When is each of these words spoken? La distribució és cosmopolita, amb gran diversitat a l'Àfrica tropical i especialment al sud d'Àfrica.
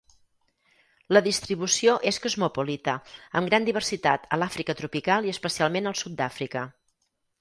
La 1.15 1.21
distribució 1.25 1.93
és 2.13 2.17
cosmopolita, 2.23 2.95
amb 3.41 3.51
gran 3.51 3.67
diversitat 3.69 4.27
a 4.37 4.41
l'Àfrica 4.45 4.77
tropical 4.81 5.29
i 5.29 5.35
especialment 5.37 5.91
al 5.93 5.99
sud 6.01 6.17
d'Àfrica. 6.23 6.65